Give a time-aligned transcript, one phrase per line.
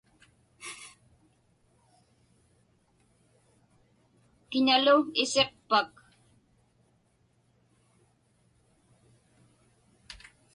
[4.49, 5.91] Kiñalu isiqpak?